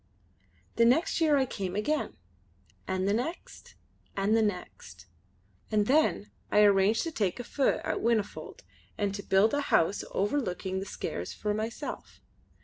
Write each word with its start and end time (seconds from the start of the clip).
The 0.77 0.85
next 0.85 1.21
year 1.21 1.37
I 1.37 1.45
came 1.45 1.75
again, 1.75 2.17
and 2.87 3.07
the 3.07 3.13
next, 3.13 3.75
and 4.17 4.35
the 4.35 4.41
next. 4.41 5.05
And 5.69 5.85
then 5.85 6.31
I 6.51 6.61
arranged 6.61 7.03
to 7.03 7.11
take 7.11 7.39
a 7.39 7.43
feu 7.43 7.77
at 7.83 8.01
Whinnyfold 8.01 8.63
and 8.97 9.13
to 9.13 9.21
build 9.21 9.53
a 9.53 9.61
house 9.61 10.03
overlooking 10.09 10.79
the 10.79 10.87
Skares 10.87 11.33
for 11.35 11.53
myself. 11.53 12.19